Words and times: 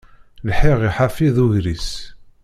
Lḥiɣ 0.49 0.79
i 0.87 0.89
ḥafi 0.95 1.29
d 1.35 1.37
ugris. 1.43 1.89